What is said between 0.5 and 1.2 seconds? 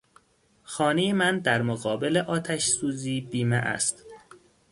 خانهی